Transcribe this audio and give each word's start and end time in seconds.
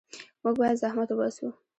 موږ 0.43 0.55
باید 0.61 0.79
زحمت 0.81 1.09
وباسو. 1.11 1.47